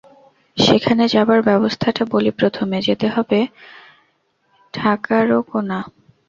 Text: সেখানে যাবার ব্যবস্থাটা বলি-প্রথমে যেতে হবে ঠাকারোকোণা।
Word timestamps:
সেখানে 0.57 1.03
যাবার 1.07 1.39
ব্যবস্থাটা 1.41 2.03
বলি-প্রথমে 2.05 2.77
যেতে 2.87 3.07
হবে 3.09 3.39
ঠাকারোকোণা। 4.73 5.79